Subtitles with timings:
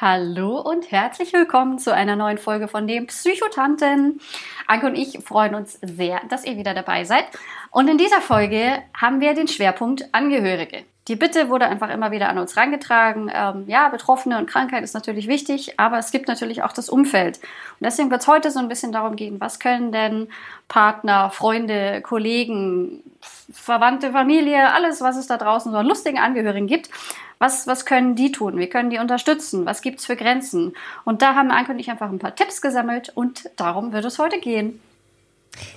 [0.00, 4.20] Hallo und herzlich willkommen zu einer neuen Folge von den Psychotanten.
[4.68, 7.24] Anke und ich freuen uns sehr, dass ihr wieder dabei seid.
[7.72, 10.84] Und in dieser Folge haben wir den Schwerpunkt Angehörige.
[11.08, 13.28] Die Bitte wurde einfach immer wieder an uns herangetragen.
[13.34, 17.38] Ähm, ja, Betroffene und Krankheit ist natürlich wichtig, aber es gibt natürlich auch das Umfeld.
[17.38, 20.28] Und deswegen wird es heute so ein bisschen darum gehen, was können denn
[20.68, 23.02] Partner, Freunde, Kollegen,
[23.52, 26.88] Verwandte, Familie, alles, was es da draußen so an lustigen Angehörigen gibt,
[27.38, 28.58] was, was können die tun?
[28.58, 29.66] Wir können die unterstützen?
[29.66, 30.74] Was gibt es für Grenzen?
[31.04, 34.18] Und da haben Anke und ich einfach ein paar Tipps gesammelt und darum wird es
[34.18, 34.80] heute gehen.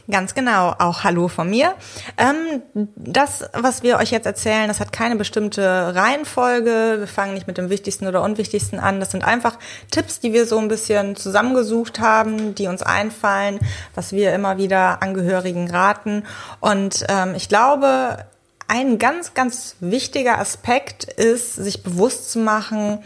[0.10, 1.74] Ganz genau, auch Hallo von mir.
[2.18, 2.62] Ähm,
[2.96, 6.98] das, was wir euch jetzt erzählen, das hat keine bestimmte Reihenfolge.
[7.00, 9.00] Wir fangen nicht mit dem Wichtigsten oder Unwichtigsten an.
[9.00, 9.58] Das sind einfach
[9.90, 13.60] Tipps, die wir so ein bisschen zusammengesucht haben, die uns einfallen,
[13.96, 16.24] was wir immer wieder Angehörigen raten.
[16.60, 18.26] Und ähm, ich glaube,
[18.72, 23.00] ein ganz, ganz wichtiger Aspekt ist, sich bewusst zu machen,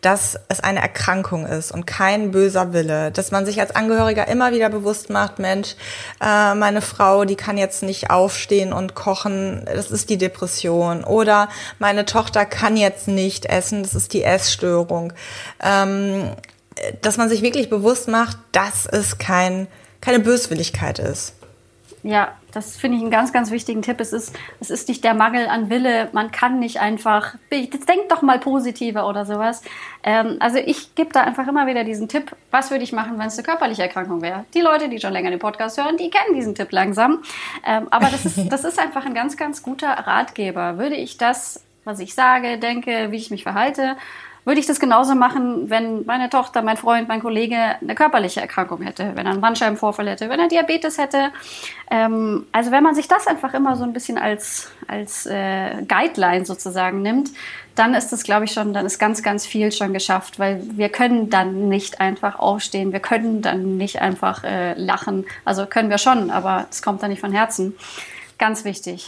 [0.00, 3.10] dass es eine Erkrankung ist und kein böser Wille.
[3.10, 5.76] Dass man sich als Angehöriger immer wieder bewusst macht, Mensch,
[6.22, 11.04] äh, meine Frau, die kann jetzt nicht aufstehen und kochen, das ist die Depression.
[11.04, 15.12] Oder meine Tochter kann jetzt nicht essen, das ist die Essstörung.
[15.62, 16.30] Ähm,
[17.02, 19.66] dass man sich wirklich bewusst macht, dass es kein,
[20.00, 21.34] keine Böswilligkeit ist.
[22.02, 24.00] Ja, das finde ich einen ganz, ganz wichtigen Tipp.
[24.00, 26.08] Es ist, es ist nicht der Mangel an Wille.
[26.12, 29.62] Man kann nicht einfach, denk doch mal positiver oder sowas.
[30.02, 32.34] Ähm, also ich gebe da einfach immer wieder diesen Tipp.
[32.50, 34.44] Was würde ich machen, wenn es eine körperliche Erkrankung wäre?
[34.54, 37.22] Die Leute, die schon länger den Podcast hören, die kennen diesen Tipp langsam.
[37.66, 40.78] Ähm, aber das ist, das ist einfach ein ganz, ganz guter Ratgeber.
[40.78, 43.96] Würde ich das, was ich sage, denke, wie ich mich verhalte,
[44.50, 48.82] würde ich das genauso machen, wenn meine Tochter, mein Freund, mein Kollege eine körperliche Erkrankung
[48.82, 51.30] hätte, wenn er einen Bandscheibenvorfall hätte, wenn er Diabetes hätte.
[51.88, 56.44] Ähm, also wenn man sich das einfach immer so ein bisschen als, als äh, Guideline
[56.44, 57.30] sozusagen nimmt,
[57.76, 60.88] dann ist das, glaube ich, schon, dann ist ganz, ganz viel schon geschafft, weil wir
[60.88, 65.26] können dann nicht einfach aufstehen, wir können dann nicht einfach äh, lachen.
[65.44, 67.76] Also können wir schon, aber es kommt dann nicht von Herzen.
[68.36, 69.06] Ganz wichtig.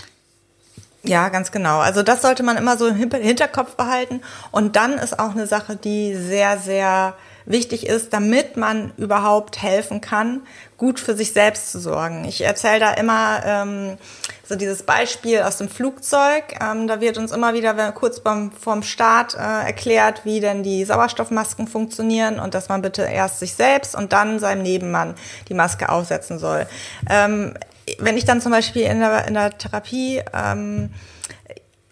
[1.05, 1.81] Ja, ganz genau.
[1.81, 4.21] Also das sollte man immer so im Hinterkopf behalten.
[4.53, 7.15] Und dann ist auch eine Sache, die sehr, sehr
[7.45, 10.43] wichtig ist, damit man überhaupt helfen kann,
[10.77, 12.25] gut für sich selbst zu sorgen.
[12.25, 13.99] Ich erzähle da immer ähm,
[14.45, 16.45] so dieses Beispiel aus dem Flugzeug.
[16.61, 20.85] Ähm, da wird uns immer wieder kurz beim, vorm Start äh, erklärt, wie denn die
[20.85, 25.15] Sauerstoffmasken funktionieren und dass man bitte erst sich selbst und dann seinem Nebenmann
[25.49, 26.67] die Maske aufsetzen soll.
[27.11, 27.55] Ähm,
[27.99, 30.91] wenn ich dann zum Beispiel in der, in der Therapie ähm,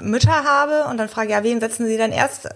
[0.02, 2.48] Mütter habe und dann frage, ja, wen setzen Sie dann erst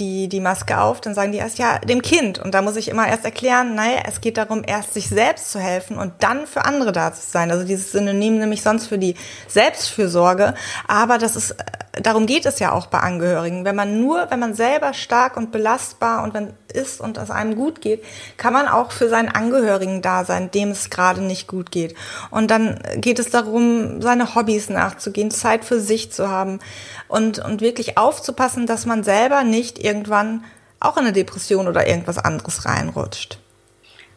[0.00, 2.38] die, die Maske auf, dann sagen die erst, ja, dem Kind.
[2.38, 5.60] Und da muss ich immer erst erklären, naja, es geht darum, erst sich selbst zu
[5.60, 7.50] helfen und dann für andere da zu sein.
[7.50, 9.14] Also dieses Synonym nämlich sonst für die
[9.48, 10.54] Selbstfürsorge.
[10.88, 11.54] Aber das ist, äh,
[11.92, 13.64] darum geht es ja auch bei Angehörigen.
[13.64, 17.56] Wenn man nur, wenn man selber stark und belastbar und wenn ist und es einem
[17.56, 18.04] gut geht,
[18.36, 21.94] kann man auch für seinen Angehörigen da sein, dem es gerade nicht gut geht.
[22.30, 26.60] Und dann geht es darum, seine Hobbys nachzugehen, Zeit für sich zu haben
[27.08, 30.44] und, und wirklich aufzupassen, dass man selber nicht irgendwann
[30.78, 33.38] auch in eine Depression oder irgendwas anderes reinrutscht.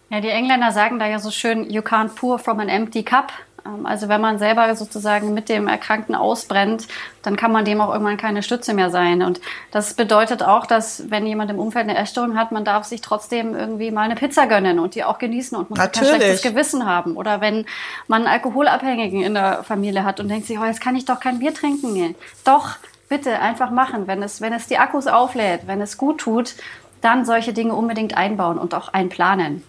[0.10, 3.32] Ja, die Engländer sagen da ja so schön, you can't pour from an empty cup.
[3.66, 6.88] Ähm, also wenn man selber sozusagen mit dem Erkrankten ausbrennt,
[7.22, 9.22] dann kann man dem auch irgendwann keine Stütze mehr sein.
[9.22, 9.42] Und
[9.72, 13.56] das bedeutet auch, dass wenn jemand im Umfeld eine Essstörung hat, man darf sich trotzdem
[13.56, 16.10] irgendwie mal eine Pizza gönnen und die auch genießen und muss Natürlich.
[16.10, 17.16] kein schlechtes Gewissen haben.
[17.16, 17.66] Oder wenn
[18.08, 21.20] man einen Alkoholabhängigen in der Familie hat und denkt sich, oh, jetzt kann ich doch
[21.20, 22.16] kein Bier trinken.
[22.44, 22.78] Doch,
[23.10, 24.08] bitte einfach machen.
[24.08, 26.56] Wenn es, wenn es die Akkus auflädt, wenn es gut tut,
[27.02, 29.64] dann solche Dinge unbedingt einbauen und auch einplanen.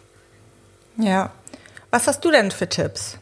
[0.96, 1.30] Ja.
[1.90, 3.18] Was hast du denn für Tipps?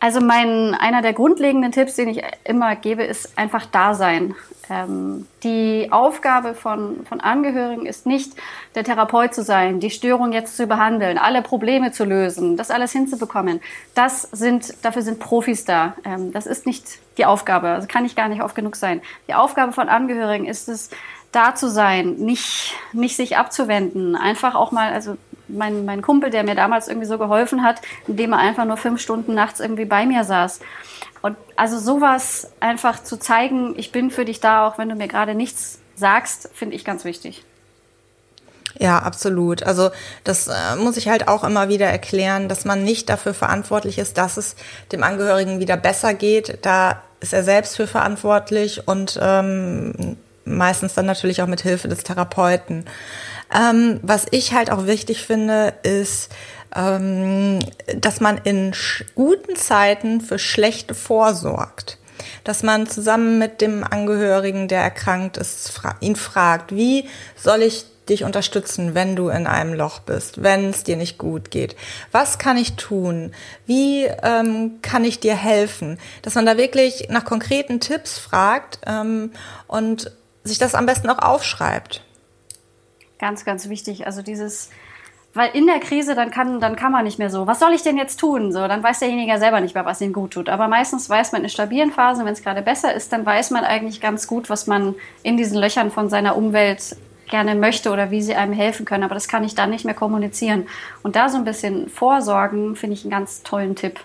[0.00, 4.34] Also mein, einer der grundlegenden Tipps, den ich immer gebe, ist einfach Dasein.
[4.70, 8.34] Ähm, die Aufgabe von, von Angehörigen ist nicht,
[8.74, 12.92] der Therapeut zu sein, die Störung jetzt zu behandeln, alle Probleme zu lösen, das alles
[12.92, 13.60] hinzubekommen.
[13.94, 15.94] Das sind, dafür sind Profis da.
[16.04, 16.84] Ähm, das ist nicht
[17.16, 17.68] die Aufgabe.
[17.68, 19.00] Also kann ich gar nicht oft genug sein.
[19.26, 20.90] Die Aufgabe von Angehörigen ist es,
[21.32, 25.16] da zu sein, nicht, nicht sich abzuwenden, einfach auch mal, also
[25.48, 29.00] mein, mein Kumpel, der mir damals irgendwie so geholfen hat, indem er einfach nur fünf
[29.00, 30.60] Stunden nachts irgendwie bei mir saß.
[31.22, 35.08] Und also sowas einfach zu zeigen, ich bin für dich da, auch wenn du mir
[35.08, 37.44] gerade nichts sagst, finde ich ganz wichtig.
[38.78, 39.62] Ja, absolut.
[39.62, 39.90] Also
[40.24, 44.18] das äh, muss ich halt auch immer wieder erklären, dass man nicht dafür verantwortlich ist,
[44.18, 44.54] dass es
[44.92, 46.58] dem Angehörigen wieder besser geht.
[46.62, 52.04] Da ist er selbst für verantwortlich und ähm, meistens dann natürlich auch mit Hilfe des
[52.04, 52.84] Therapeuten.
[53.54, 56.30] Ähm, was ich halt auch wichtig finde, ist,
[56.74, 57.60] ähm,
[57.96, 58.74] dass man in
[59.14, 61.98] guten Zeiten für schlechte vorsorgt
[62.44, 67.04] dass man zusammen mit dem Angehörigen, der erkrankt ist, fra ihn fragt, wie
[67.36, 71.50] soll ich dich unterstützen, wenn du in einem Loch bist, wenn es dir nicht gut
[71.50, 71.76] geht?
[72.10, 73.32] Was kann ich tun?
[73.66, 75.98] Wie ähm, kann ich dir helfen?
[76.22, 79.32] Dass man da wirklich nach konkreten Tipps fragt ähm,
[79.66, 80.10] und
[80.42, 82.02] sich das am besten auch aufschreibt.
[83.18, 84.06] Ganz, ganz wichtig.
[84.06, 84.70] Also dieses
[85.34, 87.82] weil in der Krise dann kann, dann kann man nicht mehr so, was soll ich
[87.82, 88.52] denn jetzt tun?
[88.52, 90.48] So, dann weiß derjenige selber nicht mehr, was ihm gut tut.
[90.48, 93.64] Aber meistens weiß man in stabilen Phasen, wenn es gerade besser ist, dann weiß man
[93.64, 96.96] eigentlich ganz gut, was man in diesen Löchern von seiner Umwelt
[97.28, 99.04] gerne möchte oder wie sie einem helfen können.
[99.04, 100.66] Aber das kann ich dann nicht mehr kommunizieren.
[101.02, 104.00] Und da so ein bisschen vorsorgen, finde ich einen ganz tollen Tipp.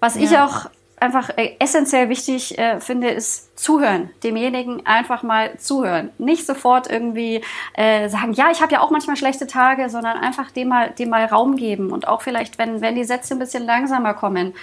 [0.00, 0.22] Was ja.
[0.22, 0.66] ich auch
[1.02, 4.10] einfach äh, essentiell wichtig äh, finde, ist zuhören.
[4.22, 6.10] Demjenigen einfach mal zuhören.
[6.18, 7.42] Nicht sofort irgendwie
[7.74, 11.10] äh, sagen, ja, ich habe ja auch manchmal schlechte Tage, sondern einfach dem mal, dem
[11.10, 11.90] mal Raum geben.
[11.90, 14.54] Und auch vielleicht, wenn, wenn die Sätze ein bisschen langsamer kommen,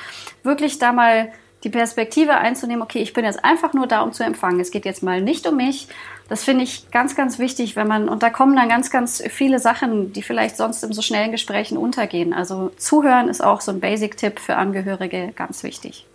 [0.43, 1.31] wirklich da mal
[1.63, 4.59] die Perspektive einzunehmen, okay, ich bin jetzt einfach nur da, um zu empfangen.
[4.59, 5.87] Es geht jetzt mal nicht um mich.
[6.29, 9.59] Das finde ich ganz, ganz wichtig, wenn man, und da kommen dann ganz, ganz viele
[9.59, 12.33] Sachen, die vielleicht sonst in so schnellen Gesprächen untergehen.
[12.33, 16.05] Also zuhören ist auch so ein Basic-Tipp für Angehörige ganz wichtig.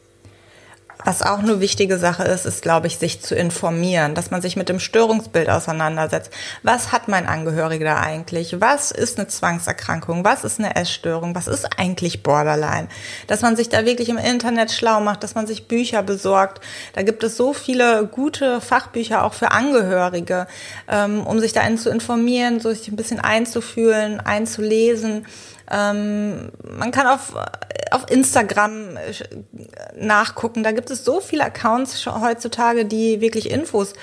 [1.05, 4.56] Was auch eine wichtige Sache ist, ist, glaube ich, sich zu informieren, dass man sich
[4.56, 6.31] mit dem Störungsbild auseinandersetzt.
[6.62, 8.61] Was hat mein Angehöriger da eigentlich?
[8.61, 10.25] Was ist eine Zwangserkrankung?
[10.25, 11.35] Was ist eine Essstörung?
[11.35, 12.89] Was ist eigentlich Borderline?
[13.27, 16.61] Dass man sich da wirklich im Internet schlau macht, dass man sich Bücher besorgt.
[16.95, 20.47] Da gibt es so viele gute Fachbücher auch für Angehörige,
[20.89, 25.27] ähm, um sich da zu informieren, so sich ein bisschen einzufühlen, einzulesen.
[25.71, 27.35] Ähm, man kann auf,
[27.91, 29.12] auf Instagram äh,
[29.97, 30.62] nachgucken.
[30.62, 33.94] Da gibt es so viele Accounts heutzutage, die wirklich Infos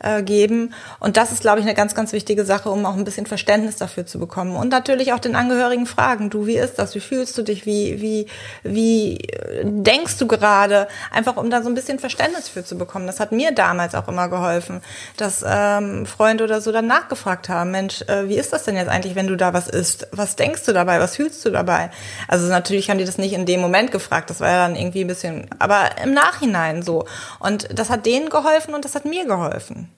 [0.00, 0.74] äh, geben.
[0.98, 3.76] Und das ist, glaube ich, eine ganz, ganz wichtige Sache, um auch ein bisschen Verständnis
[3.76, 4.56] dafür zu bekommen.
[4.56, 6.94] Und natürlich auch den Angehörigen fragen, du, wie ist das?
[6.94, 7.66] Wie fühlst du dich?
[7.66, 8.26] Wie, wie,
[8.62, 10.88] wie äh, denkst du gerade?
[11.12, 13.06] Einfach, um da so ein bisschen Verständnis für zu bekommen.
[13.06, 14.80] Das hat mir damals auch immer geholfen,
[15.16, 18.88] dass ähm, Freunde oder so dann nachgefragt haben, Mensch, äh, wie ist das denn jetzt
[18.88, 20.08] eigentlich, wenn du da was isst?
[20.12, 21.00] Was denkst du dabei?
[21.00, 21.90] Was fühlst du dabei?
[22.28, 25.02] Also natürlich haben die das nicht in dem Moment gefragt, das war ja dann irgendwie
[25.02, 27.04] ein bisschen, aber im Nachhinein so.
[27.38, 29.89] Und das hat denen geholfen und das hat mir geholfen.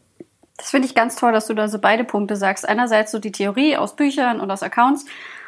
[0.62, 2.68] Das finde ich ganz toll, dass du da so beide Punkte sagst.
[2.68, 5.04] Einerseits so die Theorie aus Büchern und aus Accounts.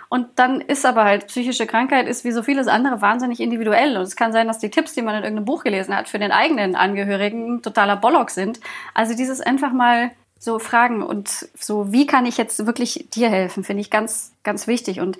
[0.09, 3.97] Und dann ist aber halt, psychische Krankheit ist wie so vieles andere wahnsinnig individuell.
[3.97, 6.19] Und es kann sein, dass die Tipps, die man in irgendeinem Buch gelesen hat, für
[6.19, 8.59] den eigenen Angehörigen totaler Bollock sind.
[8.93, 13.63] Also dieses einfach mal so fragen und so, wie kann ich jetzt wirklich dir helfen,
[13.63, 14.99] finde ich ganz, ganz wichtig.
[14.99, 15.17] Und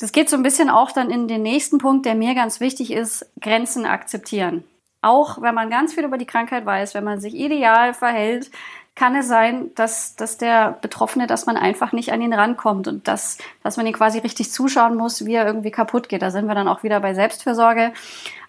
[0.00, 2.94] das geht so ein bisschen auch dann in den nächsten Punkt, der mir ganz wichtig
[2.94, 4.64] ist, Grenzen akzeptieren.
[5.00, 8.50] Auch wenn man ganz viel über die Krankheit weiß, wenn man sich ideal verhält,
[8.98, 13.06] kann es sein, dass, dass der Betroffene, dass man einfach nicht an ihn rankommt und
[13.06, 16.20] dass, dass man ihn quasi richtig zuschauen muss, wie er irgendwie kaputt geht.
[16.20, 17.92] Da sind wir dann auch wieder bei Selbstfürsorge.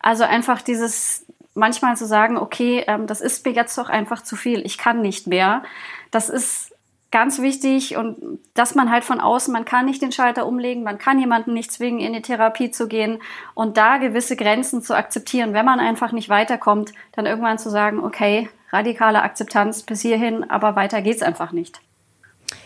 [0.01, 4.36] Also einfach dieses manchmal zu sagen, okay, ähm, das ist mir jetzt doch einfach zu
[4.36, 5.62] viel, ich kann nicht mehr.
[6.10, 6.74] Das ist
[7.12, 10.97] ganz wichtig und dass man halt von außen, man kann nicht den Schalter umlegen, man
[10.97, 13.19] kann jemanden nicht zwingen, in die Therapie zu gehen
[13.54, 15.54] und da gewisse Grenzen zu akzeptieren.
[15.54, 20.76] Wenn man einfach nicht weiterkommt, dann irgendwann zu sagen, okay, radikale Akzeptanz bis hierhin, aber
[20.76, 21.80] weiter geht's einfach nicht.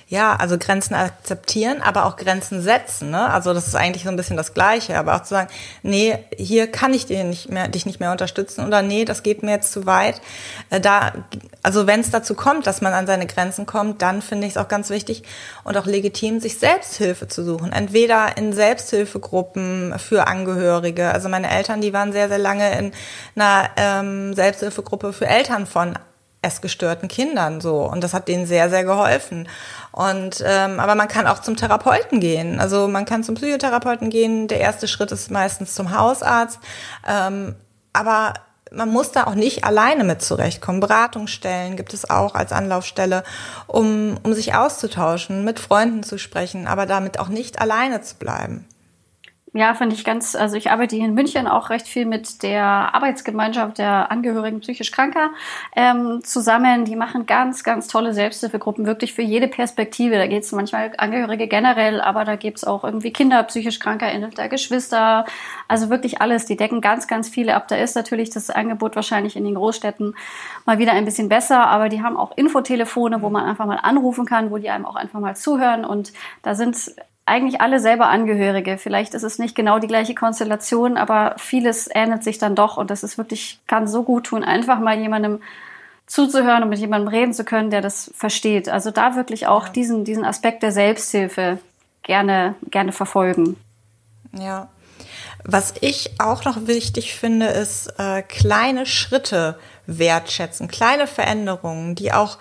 [0.07, 3.09] Ja, also Grenzen akzeptieren, aber auch Grenzen setzen.
[3.09, 3.29] Ne?
[3.31, 5.49] Also das ist eigentlich so ein bisschen das Gleiche, aber auch zu sagen,
[5.81, 9.43] nee, hier kann ich dich nicht mehr, dich nicht mehr unterstützen oder nee, das geht
[9.43, 10.21] mir jetzt zu weit.
[10.69, 11.13] Äh, da,
[11.63, 14.57] also wenn es dazu kommt, dass man an seine Grenzen kommt, dann finde ich es
[14.57, 15.23] auch ganz wichtig
[15.63, 17.71] und auch legitim, sich Selbsthilfe zu suchen.
[17.71, 21.09] Entweder in Selbsthilfegruppen für Angehörige.
[21.09, 22.91] Also meine Eltern, die waren sehr, sehr lange in
[23.35, 25.97] einer ähm, Selbsthilfegruppe für Eltern von
[26.41, 27.77] essgestörten Kindern so.
[27.77, 29.47] Und das hat denen sehr sehr geholfen.
[29.93, 32.59] Und ähm, aber man kann auch zum Therapeuten gehen.
[32.59, 34.49] Also man kann zum Psychotherapeuten gehen.
[34.49, 36.59] Der erste Schritt ist meistens zum Hausarzt.
[37.07, 37.55] Ähm,
[37.93, 38.33] aber
[38.73, 40.79] man muss da auch nicht alleine mit zurechtkommen.
[40.79, 43.23] Beratungsstellen gibt es auch als Anlaufstelle,
[43.67, 48.65] um, um sich auszutauschen, mit Freunden zu sprechen, aber damit auch nicht alleine zu bleiben.
[49.55, 52.63] Ja, finde ich ganz, also ich arbeite hier in München auch recht viel mit der
[52.63, 55.29] Arbeitsgemeinschaft der Angehörigen psychisch Kranker
[55.75, 56.85] ähm, zusammen.
[56.85, 60.15] Die machen ganz, ganz tolle Selbsthilfegruppen, wirklich für jede Perspektive.
[60.15, 64.49] Da geht es manchmal Angehörige generell, aber da gibt's auch irgendwie Kinder, psychisch Kranker, der
[64.49, 65.25] Geschwister,
[65.67, 66.45] also wirklich alles.
[66.45, 67.67] Die decken ganz, ganz viele ab.
[67.67, 70.15] Da ist natürlich das Angebot wahrscheinlich in den Großstädten
[70.65, 74.25] mal wieder ein bisschen besser, aber die haben auch Infotelefone, wo man einfach mal anrufen
[74.25, 76.95] kann, wo die einem auch einfach mal zuhören und da sind
[77.25, 78.77] eigentlich alle selber Angehörige.
[78.77, 82.89] Vielleicht ist es nicht genau die gleiche Konstellation, aber vieles ähnelt sich dann doch und
[82.89, 85.39] das ist wirklich, kann so gut tun, einfach mal jemandem
[86.05, 88.67] zuzuhören und mit jemandem reden zu können, der das versteht.
[88.67, 89.71] Also da wirklich auch ja.
[89.71, 91.59] diesen, diesen Aspekt der Selbsthilfe
[92.03, 93.55] gerne, gerne verfolgen.
[94.37, 94.69] Ja.
[95.45, 102.37] Was ich auch noch wichtig finde, ist äh, kleine Schritte wertschätzen, kleine Veränderungen, die auch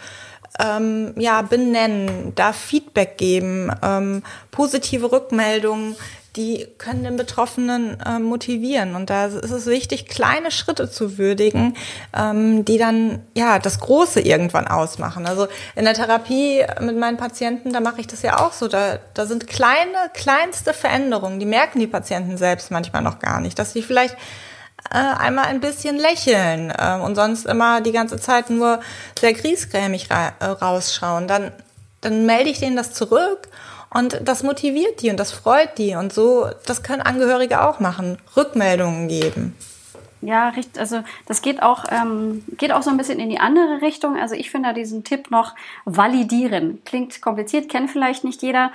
[0.59, 5.97] ähm, ja, benennen, da Feedback geben, ähm, positive Rückmeldungen,
[6.37, 8.97] die können den Betroffenen äh, motivieren.
[8.97, 11.76] Und da ist es wichtig, kleine Schritte zu würdigen,
[12.16, 15.26] ähm, die dann ja das Große irgendwann ausmachen.
[15.26, 18.68] Also in der Therapie mit meinen Patienten, da mache ich das ja auch so.
[18.68, 23.59] Da, da sind kleine, kleinste Veränderungen, die merken die Patienten selbst manchmal noch gar nicht,
[23.59, 24.16] dass sie vielleicht
[24.91, 28.81] äh, einmal ein bisschen lächeln äh, und sonst immer die ganze Zeit nur
[29.19, 31.53] sehr griesgrämig ra äh, rausschauen, dann,
[32.01, 33.49] dann melde ich denen das zurück
[33.91, 38.19] und das motiviert die und das freut die und so, das können Angehörige auch machen,
[38.37, 39.57] Rückmeldungen geben.
[40.23, 40.79] Ja, richtig.
[40.79, 44.17] Also das geht auch, ähm, geht auch so ein bisschen in die andere Richtung.
[44.17, 46.81] Also ich finde da diesen Tipp noch validieren.
[46.85, 48.71] Klingt kompliziert, kennt vielleicht nicht jeder.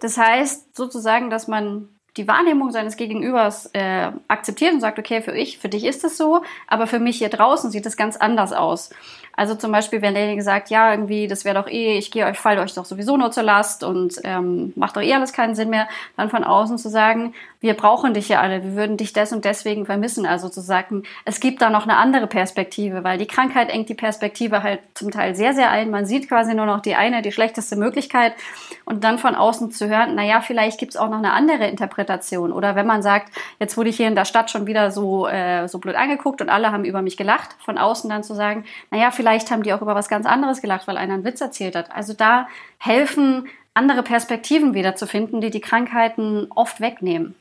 [0.00, 5.32] Das heißt sozusagen, dass man die Wahrnehmung seines Gegenübers äh, akzeptiert und sagt, okay, für
[5.32, 8.52] ich, für dich ist es so, aber für mich hier draußen sieht es ganz anders
[8.52, 8.90] aus.
[9.34, 12.38] Also zum Beispiel, wenn derjenige sagt, ja, irgendwie, das wäre doch eh, ich gehe euch,
[12.38, 15.70] fall euch doch sowieso nur zur Last und ähm, macht doch eh alles keinen Sinn
[15.70, 19.32] mehr, dann von außen zu sagen, wir brauchen dich ja alle, wir würden dich des
[19.32, 20.26] und deswegen vermissen.
[20.26, 23.94] Also zu sagen, es gibt da noch eine andere Perspektive, weil die Krankheit engt die
[23.94, 25.90] Perspektive halt zum Teil sehr, sehr ein.
[25.90, 28.34] Man sieht quasi nur noch die eine, die schlechteste Möglichkeit
[28.84, 32.52] und dann von außen zu hören, naja, vielleicht gibt's auch noch eine andere Interpretation.
[32.52, 35.68] Oder wenn man sagt, jetzt wurde ich hier in der Stadt schon wieder so, äh,
[35.68, 39.12] so blöd angeguckt und alle haben über mich gelacht, von außen dann zu sagen, naja,
[39.12, 41.90] vielleicht haben die auch über was ganz anderes gelacht, weil einer einen Witz erzählt hat.
[41.92, 42.48] Also da
[42.78, 47.34] helfen, andere Perspektiven wiederzufinden, die die Krankheiten oft wegnehmen.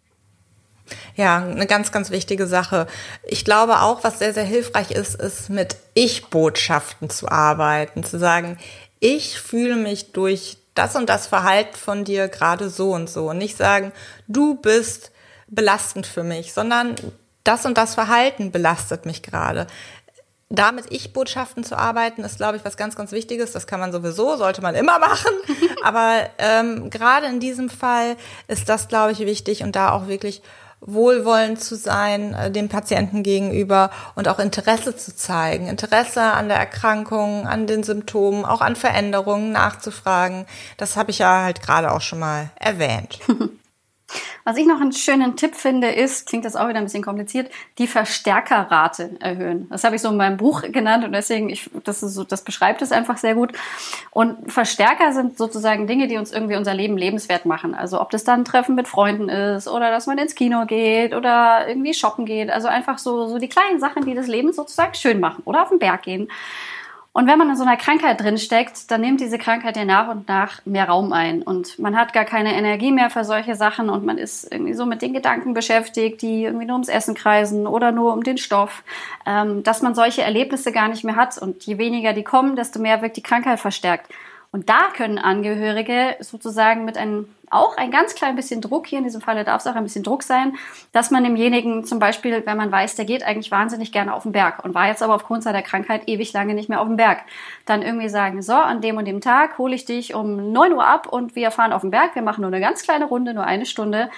[1.16, 2.88] Ja, eine ganz, ganz wichtige Sache.
[3.24, 8.58] Ich glaube auch, was sehr, sehr hilfreich ist, ist mit Ich-Botschaften zu arbeiten, zu sagen,
[9.00, 13.30] ich fühle mich durch das und das Verhalten von dir gerade so und so.
[13.30, 13.92] Und nicht sagen,
[14.28, 15.12] du bist
[15.48, 16.96] belastend für mich, sondern
[17.44, 19.68] das und das Verhalten belastet mich gerade
[20.52, 23.52] da mit Ich-Botschaften zu arbeiten, ist, glaube ich, was ganz, ganz Wichtiges.
[23.52, 25.32] Das kann man sowieso, sollte man immer machen.
[25.84, 28.18] Aber ähm, gerade in diesem Fall
[28.48, 30.42] ist das, glaube ich, wichtig und da auch wirklich
[30.82, 36.58] wohlwollend zu sein äh, dem Patienten gegenüber und auch Interesse zu zeigen, Interesse an der
[36.58, 40.46] Erkrankung, an den Symptomen, auch an Veränderungen nachzufragen.
[40.78, 43.20] Das habe ich ja halt gerade auch schon mal erwähnt.
[44.44, 47.52] Was ich noch einen schönen Tipp finde, ist, klingt das auch wieder ein bisschen kompliziert,
[47.78, 49.68] die Verstärkerrate erhöhen.
[49.70, 52.44] Das habe ich so in meinem Buch genannt und deswegen, ich, das, ist so, das
[52.44, 53.54] beschreibt es einfach sehr gut.
[54.10, 57.76] Und Verstärker sind sozusagen Dinge, die uns irgendwie unser Leben lebenswert machen.
[57.76, 61.14] Also ob das dann ein Treffen mit Freunden ist oder dass man ins Kino geht
[61.14, 62.50] oder irgendwie shoppen geht.
[62.50, 65.70] Also einfach so, so die kleinen Sachen, die das Leben sozusagen schön machen oder auf
[65.70, 66.30] den Berg gehen.
[67.14, 70.30] Und wenn man in so einer Krankheit drinsteckt, dann nimmt diese Krankheit ja nach und
[70.30, 71.42] nach mehr Raum ein.
[71.42, 74.86] Und man hat gar keine Energie mehr für solche Sachen und man ist irgendwie so
[74.86, 78.84] mit den Gedanken beschäftigt, die irgendwie nur ums Essen kreisen oder nur um den Stoff,
[79.26, 81.38] ähm, dass man solche Erlebnisse gar nicht mehr hat.
[81.38, 84.10] Und je weniger die kommen, desto mehr wird die Krankheit verstärkt.
[84.54, 89.04] Und da können Angehörige sozusagen mit einem auch ein ganz klein bisschen Druck, hier in
[89.04, 90.58] diesem Falle darf es auch ein bisschen Druck sein,
[90.94, 94.32] dass man demjenigen zum Beispiel, wenn man weiß, der geht eigentlich wahnsinnig gerne auf den
[94.32, 97.24] Berg und war jetzt aber aufgrund seiner Krankheit ewig lange nicht mehr auf dem Berg,
[97.66, 100.86] dann irgendwie sagen, so, an dem und dem Tag hole ich dich um 9 Uhr
[100.86, 103.44] ab und wir fahren auf den Berg, wir machen nur eine ganz kleine Runde, nur
[103.44, 104.10] eine Stunde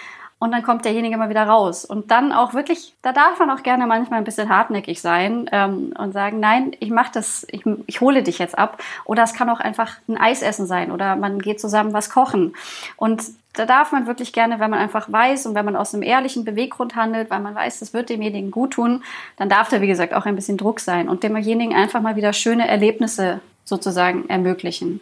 [0.44, 1.86] und dann kommt derjenige mal wieder raus.
[1.86, 5.94] Und dann auch wirklich, da darf man auch gerne manchmal ein bisschen hartnäckig sein ähm,
[5.98, 8.84] und sagen, nein, ich mache das, ich, ich hole dich jetzt ab.
[9.06, 12.58] Oder es kann auch einfach ein Eisessen sein oder man geht zusammen was kochen.
[12.98, 13.24] Und
[13.54, 16.44] da darf man wirklich gerne, wenn man einfach weiß und wenn man aus einem ehrlichen
[16.44, 19.02] Beweggrund handelt, weil man weiß, das wird demjenigen gut tun,
[19.38, 22.34] dann darf da, wie gesagt, auch ein bisschen Druck sein und demjenigen einfach mal wieder
[22.34, 25.00] schöne Erlebnisse sozusagen ermöglichen.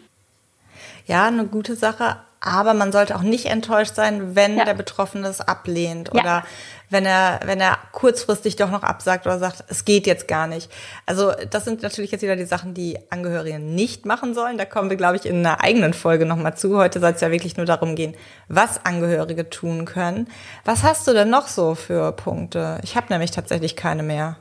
[1.07, 4.65] Ja, eine gute Sache aber man sollte auch nicht enttäuscht sein, wenn Ja.
[4.65, 6.21] der Betroffene es ablehnt Ja.
[6.21, 6.43] oder
[6.89, 10.69] wenn er, wenn er kurzfristig doch noch absagt oder sagt, es geht jetzt gar nicht.
[11.05, 14.57] Also das sind natürlich jetzt wieder die Sachen, die Angehörige nicht machen sollen.
[14.57, 16.75] Da kommen wir, glaube ich, in einer eigenen Folge nochmal zu.
[16.77, 18.13] Heute soll es ja wirklich nur darum gehen,
[18.49, 20.27] was Angehörige tun können.
[20.65, 22.79] Was hast du denn noch so für Punkte?
[22.83, 24.35] Ich habe nämlich tatsächlich keine mehr.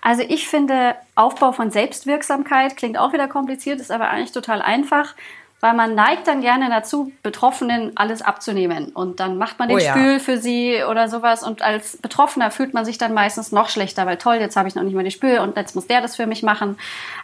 [0.00, 5.14] Also ich finde, Aufbau von Selbstwirksamkeit klingt auch wieder kompliziert, ist aber eigentlich total einfach,
[5.60, 8.90] weil man neigt dann gerne dazu, Betroffenen alles abzunehmen.
[8.90, 9.92] Und dann macht man den Oh ja.
[9.92, 11.42] Spül für sie oder sowas.
[11.42, 14.74] Und als Betroffener fühlt man sich dann meistens noch schlechter, weil toll, jetzt habe ich
[14.74, 16.78] noch nicht mal die Spül und jetzt muss der das für mich machen.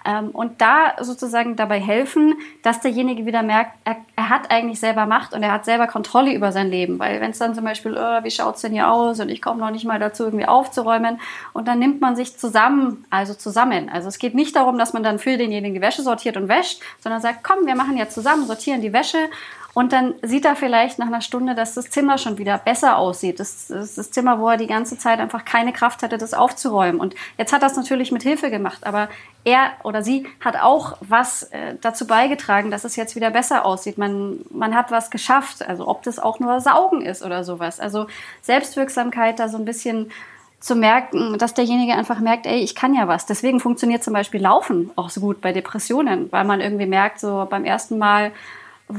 [0.04, 5.06] Ähm, und da sozusagen dabei helfen, dass derjenige wieder merkt, er, er hat eigentlich selber
[5.06, 6.98] Macht und er hat selber Kontrolle über sein Leben.
[6.98, 9.60] Weil wenn es dann zum Beispiel, oh, wie schaut's denn hier aus und ich komme
[9.60, 11.20] noch nicht mal dazu, irgendwie aufzuräumen.
[11.54, 13.88] Und dann nimmt man sich zusammen, also zusammen.
[13.88, 16.82] Also es geht nicht darum, dass man dann für denjenigen die Wäsche sortiert und wäscht,
[17.00, 19.30] sondern sagt, komm, wir machen jetzt zusammen, sortieren die Wäsche.
[19.76, 23.38] Und dann sieht er vielleicht nach einer Stunde, dass das Zimmer schon wieder besser aussieht.
[23.38, 26.98] Das, das, das Zimmer, wo er die ganze Zeit einfach keine Kraft hatte, das aufzuräumen.
[26.98, 29.10] Und jetzt hat er es natürlich mit Hilfe gemacht, aber
[29.44, 33.98] er oder sie hat auch was äh, dazu beigetragen, dass es jetzt wieder besser aussieht.
[33.98, 37.78] Man, man hat was geschafft, also ob das auch nur Saugen ist oder sowas.
[37.78, 38.06] Also
[38.40, 40.10] Selbstwirksamkeit da so ein bisschen
[40.60, 43.26] zu merken, dass derjenige einfach merkt, ey, ich kann ja was.
[43.26, 47.46] Deswegen funktioniert zum Beispiel Laufen auch so gut bei Depressionen, weil man irgendwie merkt, so
[47.48, 48.32] beim ersten Mal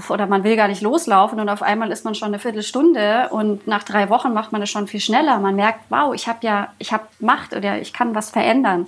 [0.09, 3.67] oder man will gar nicht loslaufen und auf einmal ist man schon eine Viertelstunde und
[3.67, 5.39] nach drei Wochen macht man es schon viel schneller.
[5.39, 8.87] Man merkt, wow, ich habe ja, ich habe Macht oder ich kann was verändern.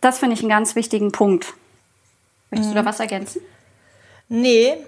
[0.00, 1.52] Das finde ich einen ganz wichtigen Punkt.
[2.50, 3.42] Möchtest du da was ergänzen?
[4.28, 4.78] Nee,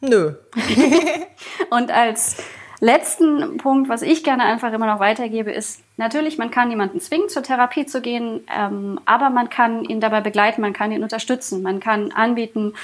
[0.00, 0.34] nö.
[1.70, 2.36] Und als
[2.82, 7.28] letzten Punkt, was ich gerne einfach immer noch weitergebe, ist, natürlich, man kann jemanden zwingen,
[7.28, 11.62] zur Therapie zu gehen, ähm, aber man kann ihn dabei begleiten, man kann ihn unterstützen,
[11.62, 12.74] man kann anbieten,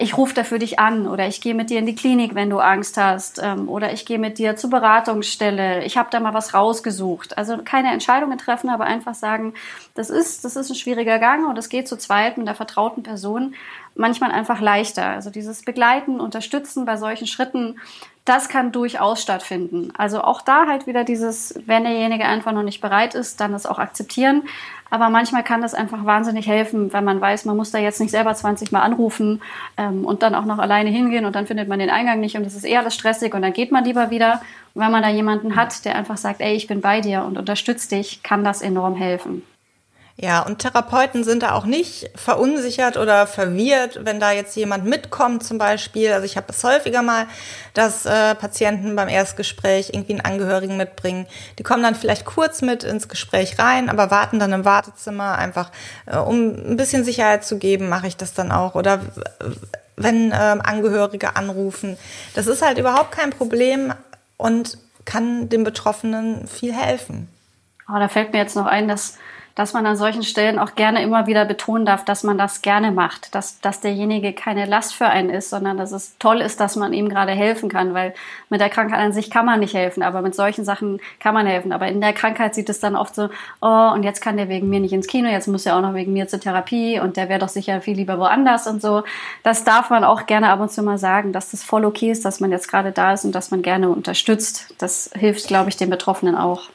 [0.00, 2.50] ich rufe da für dich an oder ich gehe mit dir in die Klinik, wenn
[2.50, 5.84] du Angst hast ähm, oder ich gehe mit dir zur Beratungsstelle.
[5.84, 7.36] Ich habe da mal was rausgesucht.
[7.36, 9.54] Also keine Entscheidungen treffen, aber einfach sagen,
[9.94, 13.02] das ist, das ist ein schwieriger Gang und es geht zu zweit mit der vertrauten
[13.02, 13.56] Person
[13.96, 15.04] manchmal einfach leichter.
[15.04, 17.80] Also dieses Begleiten, Unterstützen bei solchen Schritten,
[18.28, 19.92] das kann durchaus stattfinden.
[19.96, 23.66] Also auch da halt wieder dieses, wenn derjenige einfach noch nicht bereit ist, dann das
[23.66, 24.42] auch akzeptieren.
[24.90, 28.10] Aber manchmal kann das einfach wahnsinnig helfen, wenn man weiß, man muss da jetzt nicht
[28.10, 29.42] selber 20 Mal anrufen
[29.76, 32.44] ähm, und dann auch noch alleine hingehen und dann findet man den Eingang nicht und
[32.44, 34.40] das ist eher alles stressig und dann geht man lieber wieder.
[34.74, 37.36] Und wenn man da jemanden hat, der einfach sagt, ey, ich bin bei dir und
[37.36, 39.42] unterstützt dich, kann das enorm helfen.
[40.20, 45.44] Ja, und Therapeuten sind da auch nicht verunsichert oder verwirrt, wenn da jetzt jemand mitkommt
[45.44, 46.12] zum Beispiel.
[46.12, 47.28] Also ich habe es häufiger mal,
[47.72, 51.28] dass äh, Patienten beim Erstgespräch irgendwie einen Angehörigen mitbringen.
[51.60, 55.70] Die kommen dann vielleicht kurz mit ins Gespräch rein, aber warten dann im Wartezimmer einfach,
[56.06, 58.74] äh, um ein bisschen Sicherheit zu geben, mache ich das dann auch.
[58.74, 59.50] Oder äh,
[59.94, 61.96] wenn ähm, Angehörige anrufen.
[62.34, 63.94] Das ist halt überhaupt kein Problem
[64.36, 67.28] und kann dem Betroffenen viel helfen.
[67.88, 69.16] Oh, da fällt mir jetzt noch ein, dass
[69.58, 72.92] dass man an solchen Stellen auch gerne immer wieder betonen darf, dass man das gerne
[72.92, 76.76] macht, dass, dass derjenige keine Last für einen ist, sondern dass es toll ist, dass
[76.76, 78.14] man ihm gerade helfen kann, weil
[78.50, 81.48] mit der Krankheit an sich kann man nicht helfen, aber mit solchen Sachen kann man
[81.48, 81.72] helfen.
[81.72, 84.68] Aber in der Krankheit sieht es dann oft so, oh, und jetzt kann der wegen
[84.68, 87.28] mir nicht ins Kino, jetzt muss er auch noch wegen mir zur Therapie und der
[87.28, 89.02] wäre doch sicher viel lieber woanders und so.
[89.42, 92.24] Das darf man auch gerne ab und zu mal sagen, dass das voll okay ist,
[92.24, 94.72] dass man jetzt gerade da ist und dass man gerne unterstützt.
[94.78, 96.68] Das hilft, glaube ich, den Betroffenen auch.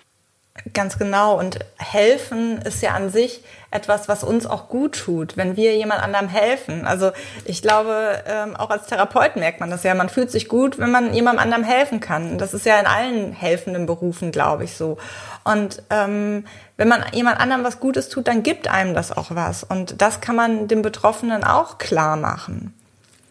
[0.71, 1.39] Ganz genau.
[1.39, 6.03] Und helfen ist ja an sich etwas, was uns auch gut tut, wenn wir jemand
[6.03, 6.85] anderem helfen.
[6.85, 7.11] Also
[7.43, 9.95] ich glaube, ähm, auch als Therapeut merkt man das ja.
[9.95, 12.37] Man fühlt sich gut, wenn man jemandem anderem helfen kann.
[12.37, 14.97] Das ist ja in allen helfenden Berufen, glaube ich, so.
[15.43, 16.45] Und ähm,
[16.77, 19.63] wenn man jemand anderem was Gutes tut, dann gibt einem das auch was.
[19.63, 22.75] Und das kann man dem Betroffenen auch klar machen.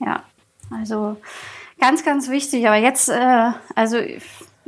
[0.00, 0.24] Ja,
[0.76, 1.16] also
[1.80, 2.66] ganz, ganz wichtig.
[2.66, 3.98] Aber jetzt, äh, also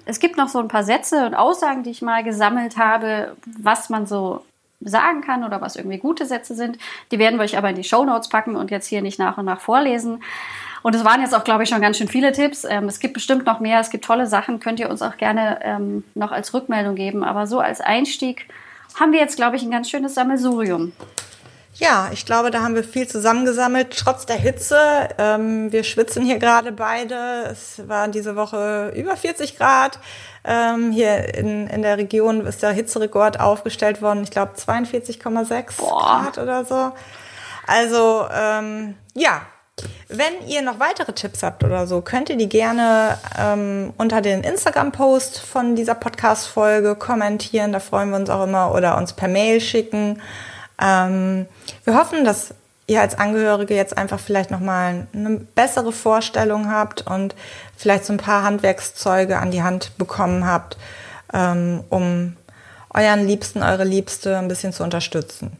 [0.06, 3.90] es gibt noch so ein paar Sätze und Aussagen, die ich mal gesammelt habe, was
[3.90, 4.44] man so
[4.80, 6.78] sagen kann oder was irgendwie gute Sätze sind.
[7.10, 9.38] Die werden wir euch aber in die Show Notes packen und jetzt hier nicht nach
[9.38, 10.22] und nach vorlesen.
[10.82, 12.64] Und es waren jetzt auch, glaube ich, schon ganz schön viele Tipps.
[12.64, 13.80] Ähm, es gibt bestimmt noch mehr.
[13.80, 14.60] Es gibt tolle Sachen.
[14.60, 17.24] Könnt ihr uns auch gerne ähm, noch als Rückmeldung geben.
[17.24, 18.46] Aber so als Einstieg
[19.00, 20.92] haben wir jetzt, glaube ich, ein ganz schönes Sammelsurium.
[21.76, 24.78] Ja, ich glaube, da haben wir viel zusammengesammelt, trotz der Hitze.
[25.18, 27.48] Ähm, wir schwitzen hier gerade beide.
[27.50, 29.98] Es waren diese Woche über 40 Grad.
[30.44, 34.22] Ähm, hier in, in der Region ist der Hitzerekord aufgestellt worden.
[34.22, 36.92] Ich glaube 42,6 Grad oder so.
[37.66, 39.42] Also ähm, ja,
[40.08, 44.44] wenn ihr noch weitere Tipps habt oder so, könnt ihr die gerne ähm, unter den
[44.44, 47.72] Instagram-Post von dieser Podcast-Folge kommentieren.
[47.72, 50.20] Da freuen wir uns auch immer oder uns per Mail schicken.
[50.80, 51.46] Ähm,
[51.84, 52.54] wir hoffen, dass
[52.87, 57.34] ihr als Angehörige jetzt einfach vielleicht nochmal eine bessere Vorstellung habt und
[57.76, 60.76] vielleicht so ein paar Handwerkszeuge an die Hand bekommen habt,
[61.32, 62.37] ähm, um
[62.92, 65.56] euren Liebsten, eure Liebste ein bisschen zu unterstützen.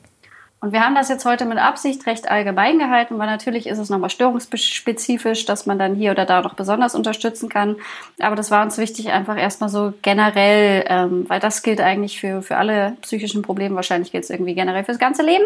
[0.65, 3.91] Und wir haben das jetzt heute mit Absicht recht allgemein gehalten, weil natürlich ist es
[3.91, 7.77] nochmal störungsspezifisch, dass man dann hier oder da noch besonders unterstützen kann.
[8.19, 12.41] Aber das war uns wichtig, einfach erstmal so generell, ähm, weil das gilt eigentlich für,
[12.41, 13.75] für alle psychischen Probleme.
[13.75, 15.45] Wahrscheinlich gilt es irgendwie generell fürs ganze Leben.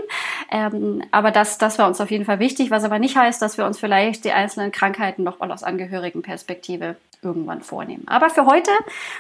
[0.53, 3.59] Ähm, aber das, das war uns auf jeden Fall wichtig, was aber nicht heißt, dass
[3.59, 8.05] wir uns vielleicht die einzelnen Krankheiten nochmal aus Angehörigenperspektive irgendwann vornehmen.
[8.07, 8.71] Aber für heute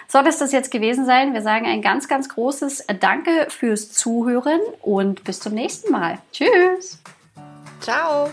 [0.06, 1.34] soll es das jetzt gewesen sein.
[1.34, 6.18] Wir sagen ein ganz, ganz großes Danke fürs Zuhören und bis zum nächsten Mal.
[6.32, 6.98] Tschüss.
[7.80, 8.28] Ciao.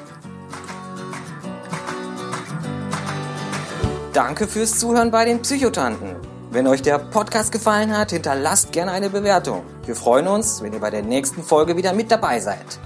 [4.14, 6.16] Danke fürs Zuhören bei den Psychotanten.
[6.52, 9.66] Wenn euch der Podcast gefallen hat, hinterlasst gerne eine Bewertung.
[9.86, 12.80] Wir freuen uns, wenn ihr bei der nächsten Folge wieder mit dabei seid.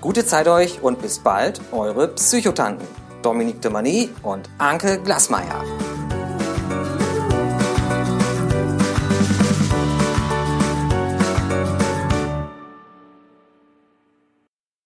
[0.00, 2.88] Gute Zeit euch und bis bald, eure Psychotanten.
[3.22, 5.62] Dominique de Mani und Anke Glasmeier.